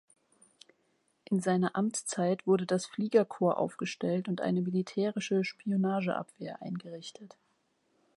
[1.25, 7.37] In seiner Amtszeit wurde das Fliegerkorps aufgestellt und eine militärische Spionageabwehr eingerichtet.